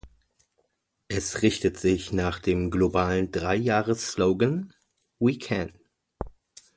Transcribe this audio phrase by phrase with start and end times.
[1.09, 4.73] Es richtet sich nach dem globalen Dreijahres-Slogan
[5.19, 5.71] „We can.